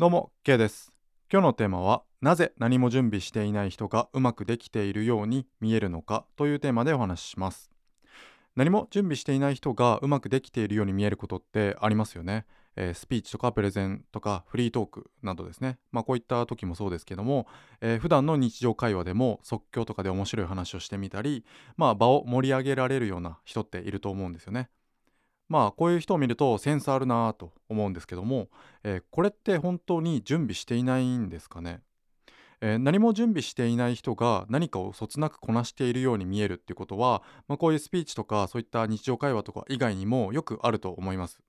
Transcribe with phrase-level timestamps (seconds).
[0.00, 0.94] どうも K です。
[1.30, 7.70] 今日のテーマはなぜ何も準備していない人がうまくできているように見えるのかというテーマでお話しします。
[8.56, 15.78] 何も準備していない人がうまくできているように見えることってありますよね、えー、スピーチとかプレゼンとかフリートークなどですね。
[15.92, 17.46] まあこういった時もそうですけども、
[17.82, 21.44] えー、普段の日常会話でも即興とかで面白い話をしてみたり
[21.76, 24.70] まあ場を盛り上げられるような人っていると思うんですよね。
[25.50, 28.48] まあこういう人を見るとセンスあるなと思うんですけども、
[28.84, 31.80] えー、これって本当に準備していないんですかね、
[32.60, 41.40] えー、何も準備していない人が何かをそつなくこなしているように見えるっていうことは、まあ、こういうスピーチとかそういった日常会話とか以外にもよくあると思います。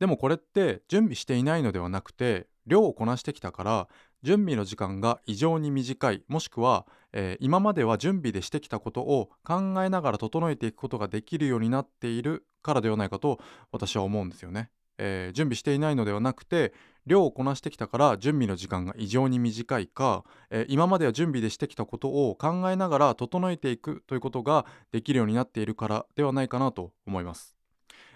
[0.00, 3.88] でもこれって準備していないのではなくて量をこなしてきたから
[4.24, 13.38] 準備の時間が異常に短いもしくは、えー、今までは準備でしてきたことを考えながら整えていくことができるようになっているからではないかと
[13.70, 14.70] 私は思うんですよね。
[14.96, 16.72] えー、準備していないのではなくて
[17.04, 27.54] 量をこなしてきたから準備の時間が異常に短いか、えー、今までは準備でしてきたことを考えながら整えていくということができるようになっているからではないかなと思います。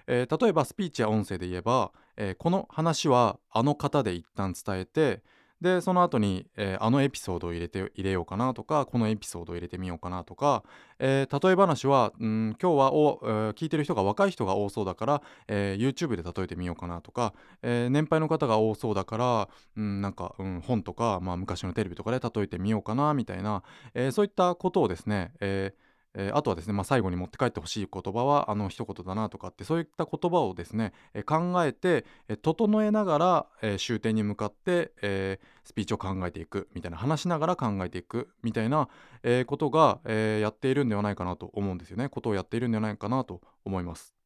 [0.06, 5.22] えー、例えばスピーチや音声で言えば、えこの話はあの方で一旦伝えて
[5.60, 10.62] でその後に、えー、あのエピソードを入れて入れようかなとかこのエピソードを入れてみようかなとか、
[10.98, 23.62] えー、例え話は、うん、今日はお、えー、聞いてる人が若い人が多そうだから、え YouTube で例えてみようかなとか、え年配の方が多そうだから、うん、なんか、うん、本とか、まあ、昔のテレビとかで例えてみようかなみたいな、
[23.94, 38.88] えそういったことをですね、えーえー、あとはですね、まあ、最後に持って帰ってほしい言葉はあの一言だなとかってそういった言葉をですね、えー、考えて、えー、整えながら、えー、終点に向かって、えー、スピーチを考えていくみたいな話しながら考えていくみたいな、
[39.22, 44.17] えー、ことが、えー、やっているんではないかなと思うんですよねことをやっているんではないかなと思います。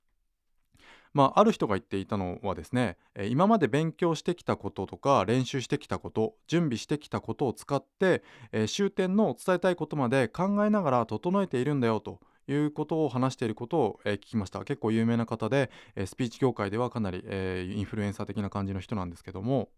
[1.14, 2.96] まあ、ある人が言っていたのはですね、
[3.28, 14.64] 今まで勉強してきたこととか練習してきたこと準備してきたことを使って、え終点の伝えたいことまで考えながら整えているんだよということを話していることを、聞きました。
[14.64, 15.70] 結構有名な方で、
[16.06, 19.68] スピーチ業界ではかなり、えインフルエンサー的な感じの人なんですけども。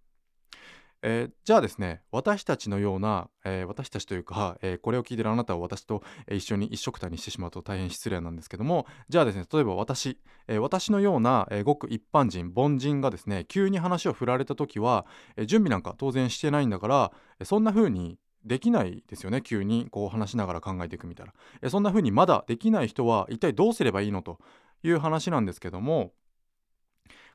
[1.07, 15.05] えー、じゃあですね私たちのような、えー、私たちというか、えー、これを聞いてるあなたを私と、一緒に一緒くたにしてしまうと大変失礼なんですけどもじゃあですね例えば私、え私のような、えごく一般人凡人がですね急に話を振られた時は、
[15.37, 17.13] え準備なんか当然してないんだから
[17.45, 21.35] そんな風にできないですよね急にこう話しながら考えていくみたいな。
[21.61, 24.39] えそんな風にまだできない人は一体どうすればいいのと
[24.83, 26.13] いう話なんですけども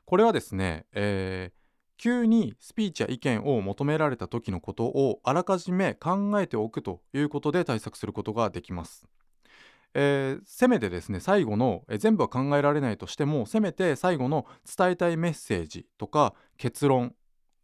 [0.06, 1.59] これはですね、えー
[2.00, 9.06] 急にスピーチや意見を求められた時のことをあらかじめ考えておくということで対策することができます。
[9.92, 17.14] えー、せめてですね最後の、えー、全部は考えられないとしてもせめて最後の伝えたいメッセージとか結論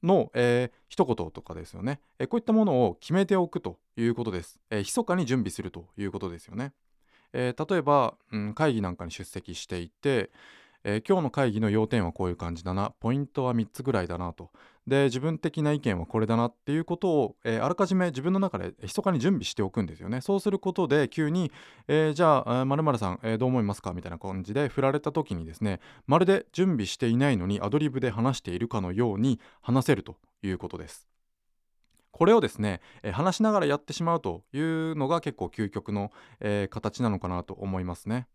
[0.03, 6.75] の、えー、一言とかですよね、えー、こういったものを決めておくということです、えー、密かに準備するということですよね、
[7.33, 10.31] え例えば、うん、会議なんかに出席していて、
[10.89, 14.51] えー、今日の会議の要点はこういう感じだなポイントは3つぐらいだなと。
[14.87, 20.21] で自分的な意見はこれだなっていうことを、えー、あらかじめ自分の中で密かに準備しておくんですよね。
[20.21, 21.51] そうすることで急に、
[21.89, 30.15] えー、じゃあまるさん、えー、どう思いますかみたいな感じで振られた時にですねまるで準備していないのにアドリブで話しているかのように話せると
[30.45, 31.09] いうことです。
[32.13, 38.27] これをですね、え、話しながらやってしまうというのが結構究極の、え、形なのかなと思いますね。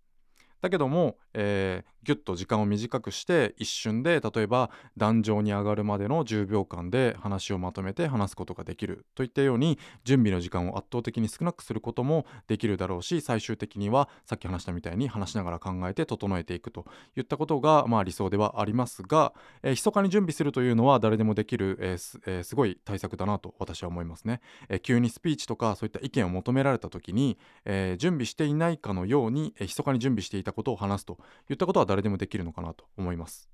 [0.61, 16.85] だけども、えー、ギュッと時間を短くして一瞬で例えば壇上に上がるまでの10秒間で話をまとめて話すことができるといったように準備の時間を圧倒的に少なくすることもできるだろうし最終的にはさっき話したみたいに話しながら考えて整えていくと
[17.15, 19.33] いったことがまあ理想ではありますが、
[19.63, 31.17] えー、密かに準備するというのは誰でもできる、えーすえー、すごい対策だなと私は思いますね、えー、急にスピーチとかそういった意見を求められた時に、えー、準備していないかのように、えー、密かに準備していたことを話すと
[31.49, 33.49] いったことは誰でもできるのかなと思います。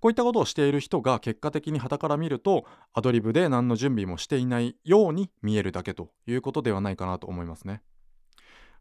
[0.00, 7.82] こういったことをしている人が結果的に傍から見るとアドリブで何の準備もしていないように見えるだけということではないかなと思いますね。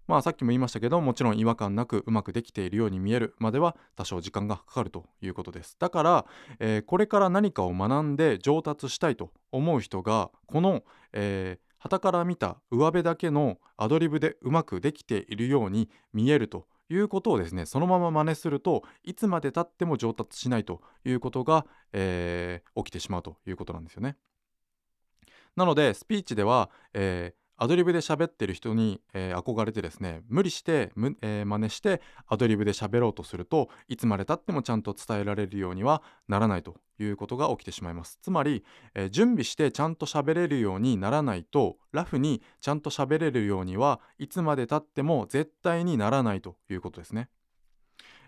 [0.07, 6.25] まあさっきも言いましたけどもちろん違和感なくうまくできているように見えるまでは多少時間がかかるということですだから、
[6.59, 10.83] えー、これから何かを学んで上達したいと思う人がこの、
[11.13, 24.17] えー、旗から見た上辺だけのアドリブでうまくできているように見えるということをですねそのまま真似するといつまでたっても上達しないということが、えー、起きてしまうということなんですよね。
[25.55, 38.17] なのでスピーチでは、えーアドリブで喋ってる人に、えー、憧れてですね無理してむ、えー、真似してアドリブで喋ろうとするといつまでたってもちゃんと伝えられるようにはならないということが起きてしまいます。
[38.23, 38.63] つまり、
[38.95, 47.29] えー、準備してちゃんと喋れるようにならないとラフにちゃんと喋れるようにはいつまでたっても絶対にならないということですね、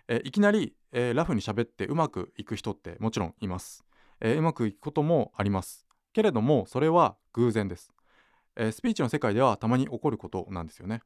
[0.06, 3.84] えいきなり、えラフに喋ってうまくいく人ってもちろんいます、
[4.20, 5.86] えうまくいくこともあります。
[6.12, 7.93] けれどもそれは偶然です。
[8.56, 11.02] えー、スピーチの世界ではたまに起こることなんですよね。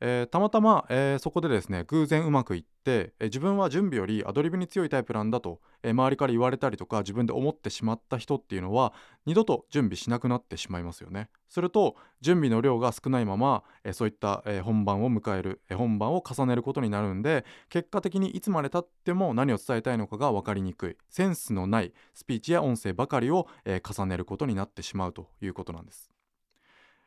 [0.00, 8.92] えー、たまたま、えー、そこでですね偶然うまくいって、えー、自分は準備よりアドリブに強いタイプなんだと、え周りから言われたりとか自分で思ってしまった人っていうのは
[9.24, 11.30] 二度と準備しなくなってしまいますよね。
[11.48, 26.13] すると準備の量が少ないまま、えそういった、え本番を迎える、え本番を重ねることになるんで結果的にいつまでたっても何を伝えたいのかが分かりにくいセンスのないスピーチや音声ばかりを、え重ねることになってしまうということなんです。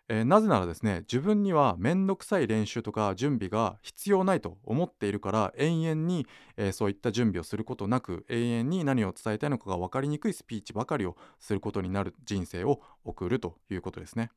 [0.10, 6.26] えー、なぜならですね自分には面倒くさい練習とか準備が必要ないと思っているから永遠に、
[6.56, 14.32] えー、そういった準備をすることなく永遠に何を伝えたいのかが分かりにくいスピーチばかりをすることになる人生を送るということですね。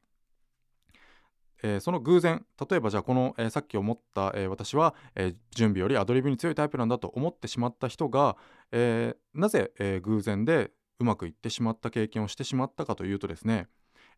[1.62, 8.38] えー、その偶然例えばじゃあこの、えー、さっき思った、えー、私は、え準備よりアドリブに強いタイプなんだと思ってしまった人が、
[8.73, 13.69] えなぜ、え偶然でうまくいってしまった経験をしてしまったかというとですね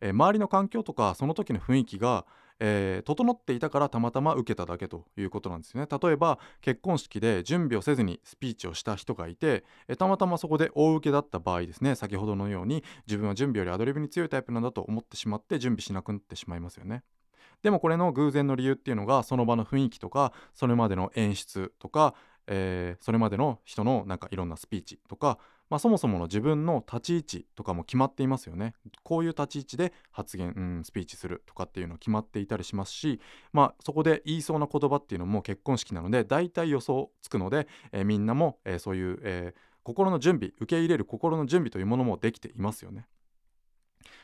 [0.03, 2.27] えー、周りの環境とかその時の雰囲気が、
[2.59, 5.89] えー、整っていたからたまたま受けただけということなんですよね。
[5.91, 17.03] 例えば結婚式で準備をせずにスピーチをした人がいて、えー、たまたまそこで大受けだった場合ですね先ほどのように自分は準備よりアドリブに強いタイプなんだと思ってしまって準備しなくなってしまいますよね。
[17.63, 22.15] でもこれの偶然の理由っていうのがその場の雰囲気とかそれまでの演出とか、
[22.49, 25.39] えー、それまでの人のなんかいろんなスピーチとか
[25.73, 28.75] まあ、そもそもの自分の立ち位置とかも決まっていますよね。
[29.05, 33.23] こういう立ち位置で発言、うん、スピーチするとかっていうの決まっていたりしますし、
[33.55, 43.07] まあ、そこで言いそうな言葉っていうのも結婚式なので大体予想つくので、えー、みんなも、えー、そういう、えー、心の準備受け入れる心の準備というものもできていますよね。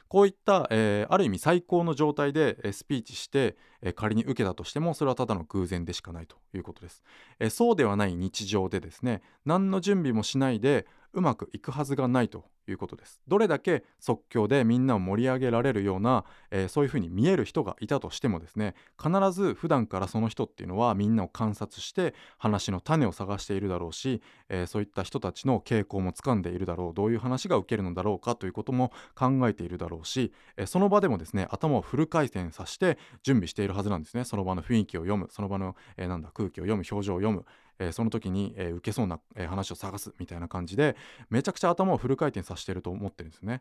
[0.09, 7.03] こういった、えー、ある意味最高の状態で、えー、スピーチして、えー、仮に受けたとしてもそれはただの偶然でしかないということです、
[7.39, 13.21] えそうではない日常でですね何の準備もしないでうまくいくはずがないということです。
[13.29, 34.25] どれだけ即興でみんなを盛り上げられるような、えー、そういうふうに見える人がいたとしてもですね必ず普段からその人っていうのはみんなを観察して話の種を探しているだろうし、えー、そういった人たちの傾向もつかんでいるだろうどういう話が受けるのだろうかということも考えているだろうし、えー、その場でもですね頭をフル回転させて準備しているはずなんですね。
[34.25, 35.29] その場の雰囲気を読む。
[35.31, 36.85] その場の、えなんだ空気を読む。
[36.91, 37.45] 表情を読む。
[37.79, 40.97] えー、その時に、えー、受けそうな、えー、話を探すみたいな感じで
[41.31, 43.61] めちゃくちゃ頭をフル回転させてると思ってるんですね。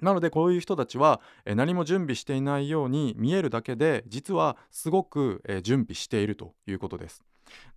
[0.00, 7.24] なのでこういう人たちは、え何も準備していないように見えるだけで実はすごく、え準備しているということです。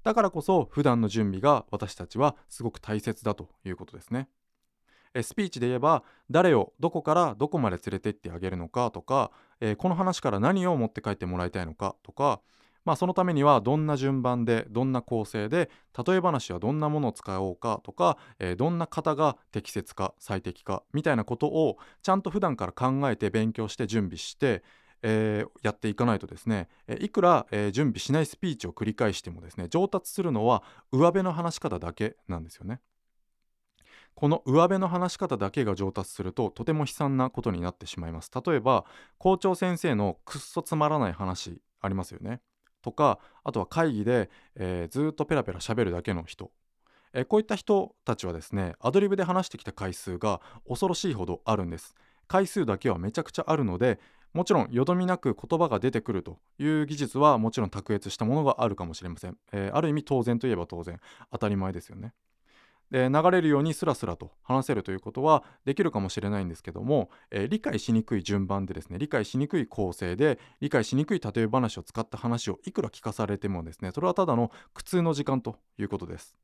[0.03, 4.27] だからこそ普段の準備が私たちはすごく大切だということですね。
[5.13, 12.41] えスピーチで言えば誰をどこからどこまで連れてってあげるのかとか、えこの話から何を持って帰ってもらいたいのかとか
[12.83, 15.69] まあ、そのためにはどんな順番でどんな構成で
[16.05, 24.63] 例え話はどんなものを使おうかとか、えー、どんな方が適切か最適かみたいなことをちゃんと普段から考えて勉強して準備して、
[25.03, 32.79] えー、やっていかないとですね、えいくら、えー、準備しないスピーチを繰り返してもですね上達するのは上辺の話し方だけなんですよね。
[34.13, 38.29] この上辺の話し方だけが上達するととても悲惨なことになってしまいます。
[38.45, 38.85] 例えば
[39.17, 42.41] 校長先生のくっそつまらない話ありますよね。
[42.81, 46.51] とかあとは会議で、えー、ずっとペラペラ喋るだけの人、
[47.13, 51.95] えー、こういった人たちはですねアドリブで話してきた回数が恐ろしいほどあるんです。
[52.27, 53.99] 回数だけはめちゃくちゃあるので
[54.33, 60.99] もちろんよどみなく言葉が出てくるという技術はもちろん卓越したものがあるかもしれません、えー、ある意味当然といえば当然。
[61.31, 62.13] 当たり前ですよね。
[62.91, 76.35] で流れるようにスラスラと話せるということはできるかもしれないんですけども、えー、理解しにくい順番でですね理解しにくい構成で理解しにくい例え話を使った話をいくら聞かされてもですねそれはただの苦痛の時間ということです、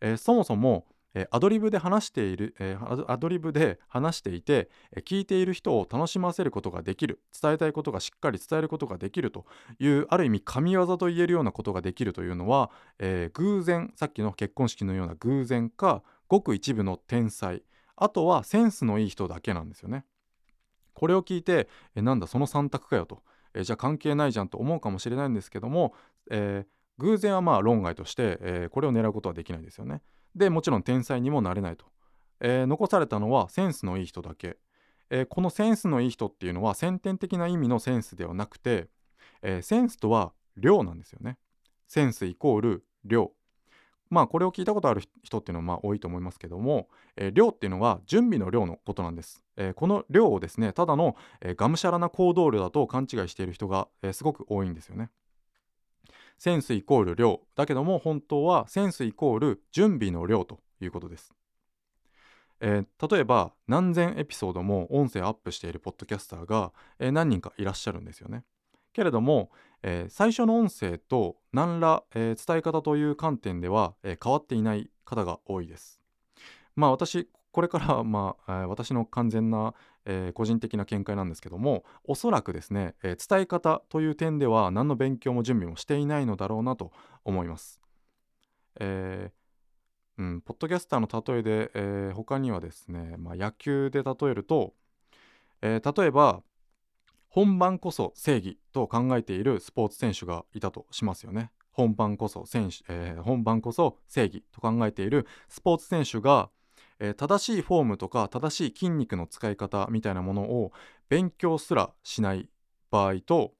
[0.00, 2.76] えー、そもそもえアドリブで話している、え
[3.08, 9.46] アドリブで話していて、え聞いている人を楽しませることができる伝えたいことがしっかり伝えることができると
[9.78, 17.62] いうある意味神業と言えるようなことができるというのは、えー、偶然さっきの結婚式のような偶然かごく一部の天才
[17.96, 20.04] あとはセンスのいい人だけなんですよね。
[20.94, 23.22] これを聞いて、えなんだその3択かよと、
[23.54, 25.94] えじゃあ関係ないじゃんと思うかもしれないんですけども、
[26.30, 30.02] えー、偶然はまあ論外として、えー、これを狙うことはできないですよね。
[30.34, 31.86] でもちろん天才にもなれないと、
[32.40, 34.56] えー、残されたのはセンスのいい人だけ、
[35.10, 38.88] えー、このセンスのいい人っていうのは先天的な意味のセンスではなくて、
[39.42, 41.38] えー、センスとは量なんですよね。
[41.86, 43.32] センスイコール量。
[44.08, 49.42] まあこれを聞いたことある人っていうのはまあ多いと思いますけども、えー、量っていうのは準備の量のことなんです。
[49.56, 55.10] えー、この量をですねただの、えー、がむしゃらな行動量だと勘違いしている人が、えすごく多いんですよね。
[56.40, 61.34] センスイコール量だけども本当はセンスイコール準備の量ということです。
[62.60, 68.44] えー、例えば何千エピソードも音声アップしているポッドキャスターが、えー、何人かいらっしゃるんですよね。
[68.94, 69.50] けれども、
[69.82, 76.00] えー、最初の音声と何ら、え伝え方という観点では、え変わっていない方が多いです。
[76.74, 86.92] まあ私これからまあ、え私の完全な、え個人的な見解なんですけどもおそらくですね、え伝え方という点では何の勉強も準備もしていないのだろうなと
[87.24, 87.80] 思います。
[88.78, 89.40] えー
[90.20, 94.74] うん、ポッドキャスターの例えで、えー、他にはですね、まあ、野球で例えると、
[95.62, 96.42] えー、例えば
[97.28, 101.50] 本番こそ正義と考えているスポーツ選手がいたとしますよね。
[101.70, 106.50] 本番こそ選手、えー、本番こそ正義と考えているスポーツ選手が、
[107.00, 110.72] えー、正しいフォームとか正しい筋肉の使い方みたいなものを
[111.08, 112.48] 勉強すらしない
[112.90, 113.54] 場合と、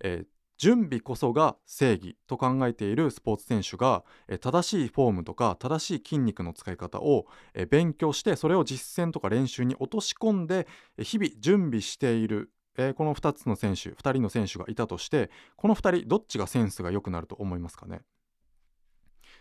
[0.00, 0.26] えー、
[0.58, 4.04] 準備こそが正義と考えているスポーツ選手が
[4.40, 7.26] 正しいフォームとか正しい筋肉の使い方を
[7.70, 10.66] 勉強してそれを実践とか練習に落とし込んで
[10.98, 12.50] 日々準備している
[12.94, 18.00] この2つの選手2人の選手がいたとしてこの2人どっちがセンスが良くなると思いますかね？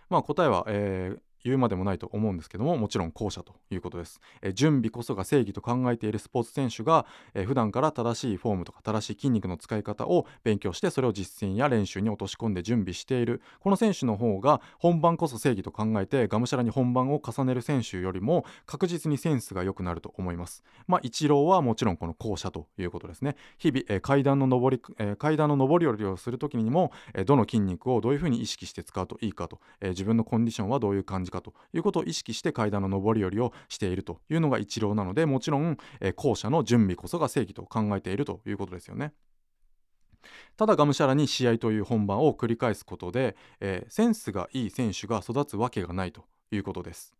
[0.10, 13.42] まあ答えは、えー、言うまでもないと思うんですけどももちろん後者ということです、え準備こそが正義と考えているスポーツ選手が、えー、普段から正しいフォームとか正しい筋肉の使い方を勉強してそれを実践や練習に落とし込んで準備している。
[13.60, 20.64] この選手の方が本番こそ正義と考えてがむしゃらに本番を重ねる選手よりも確実にセンスが良くなると思います。
[20.88, 23.36] まあ一郎はもちろんこの後者ということですね。
[23.58, 39.14] 日々、えー、階段の上り、えー、階段の上り下りをする時にも、えどの筋肉をどういうふうに意識して使うといいかと、え自分のコンディションはどういう感じかということを意識して階段の上り下りをしているというのが一郎なのでもちろん、えー、後者の準備こそが正義と考えているということですよね。
[40.58, 47.14] ただがむしゃらに試合という本番を繰り返すことで、えー、センスがいい選手が育つわけがないということです。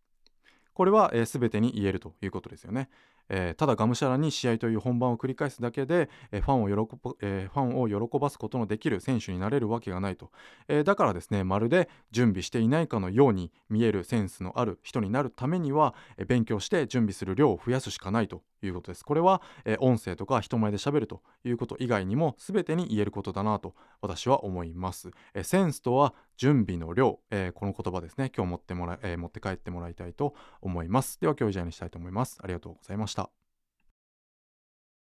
[0.74, 2.88] これは、えー、全てに言えるということですよね。
[3.28, 10.30] えー、ただがむしゃらに試合という本番を繰り返すだけで、えー、ファンを喜ばえー、ファンを喜ばすことのできる選手になれるわけがないと、
[10.68, 19.04] えだからですねまるで準備していないかのように見えるセンスのある人になるためには、え勉強して準備する量を増やすしかないということです。
[19.04, 28.30] これは、え音声とか人前で喋るということ以外にも全てに言えることだなと私は思います、えセンスとは準備の量、えこの言葉ですね。
[28.36, 31.20] 今日持ってもら、え持って帰ってもらいたいと思います。
[31.20, 32.38] では今日以上にしたいと思います。
[32.42, 33.45] ありがとうございました。